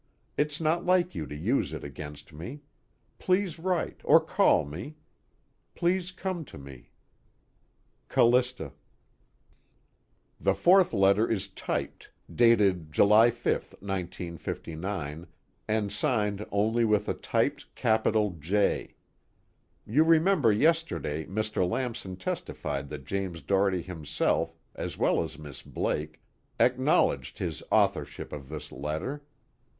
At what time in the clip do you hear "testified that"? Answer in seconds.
22.15-23.05